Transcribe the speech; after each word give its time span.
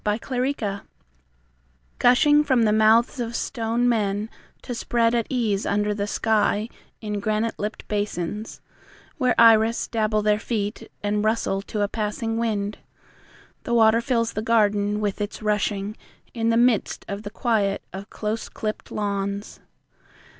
In 0.03 0.13
a 0.13 0.17
Garden 0.53 0.81
Gushing 1.99 2.43
from 2.43 2.63
the 2.63 2.73
mouths 2.73 3.19
of 3.19 3.35
stone 3.35 3.87
men 3.87 4.31
To 4.63 4.73
spread 4.73 5.13
at 5.13 5.27
ease 5.29 5.63
under 5.63 5.93
the 5.93 6.07
sky 6.07 6.69
In 7.01 7.19
granite 7.19 7.53
lipped 7.59 7.87
basins, 7.87 8.61
Where 9.19 9.35
iris 9.39 9.87
dabble 9.87 10.23
their 10.23 10.39
feet 10.39 10.89
And 11.03 11.23
rustle 11.23 11.61
to 11.61 11.83
a 11.83 11.87
passing 11.87 12.37
wind, 12.39 12.79
The 13.61 13.75
water 13.75 14.01
fills 14.01 14.33
the 14.33 14.41
garden 14.41 15.01
with 15.01 15.21
its 15.21 15.43
rushing, 15.43 15.95
In 16.33 16.49
the 16.49 16.57
midst 16.57 17.05
of 17.07 17.21
the 17.21 17.29
quiet 17.29 17.83
of 17.93 18.09
close 18.09 18.49
clipped 18.49 18.89
lawns. 18.91 19.59